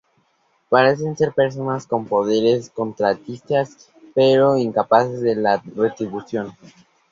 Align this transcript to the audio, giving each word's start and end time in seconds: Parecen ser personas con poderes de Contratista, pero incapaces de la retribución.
Parecen 0.67 1.15
ser 1.15 1.31
personas 1.31 1.85
con 1.85 2.07
poderes 2.07 2.65
de 2.65 2.71
Contratista, 2.73 3.65
pero 4.15 4.57
incapaces 4.57 5.21
de 5.21 5.35
la 5.35 5.61
retribución. 5.75 6.53